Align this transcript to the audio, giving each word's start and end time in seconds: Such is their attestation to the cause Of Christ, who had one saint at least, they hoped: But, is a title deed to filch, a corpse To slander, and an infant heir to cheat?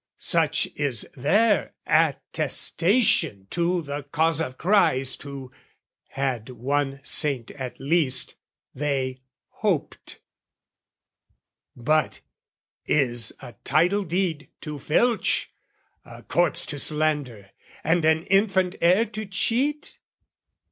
Such 0.17 0.65
is 0.75 1.07
their 1.15 1.75
attestation 1.85 3.45
to 3.51 3.83
the 3.83 4.01
cause 4.01 4.41
Of 4.41 4.57
Christ, 4.57 5.21
who 5.21 5.51
had 6.07 6.49
one 6.49 7.01
saint 7.03 7.51
at 7.51 7.79
least, 7.79 8.33
they 8.73 9.21
hoped: 9.57 10.19
But, 11.75 12.21
is 12.87 13.31
a 13.41 13.53
title 13.63 14.01
deed 14.03 14.49
to 14.61 14.79
filch, 14.79 15.51
a 16.03 16.23
corpse 16.23 16.65
To 16.65 16.79
slander, 16.79 17.51
and 17.83 18.03
an 18.03 18.23
infant 18.23 18.77
heir 18.81 19.05
to 19.05 19.27
cheat? 19.27 19.99